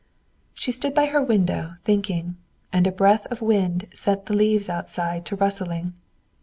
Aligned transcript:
She 0.55 0.71
stood 0.71 0.95
by 0.95 1.05
her 1.05 1.21
window, 1.21 1.75
thinking. 1.83 2.35
And 2.73 2.87
a 2.87 2.91
breath 2.91 3.27
of 3.27 3.39
wind 3.43 3.87
set 3.93 4.25
the 4.25 4.33
leaves 4.33 4.67
outside 4.67 5.27
to 5.27 5.35
rustling. 5.35 5.93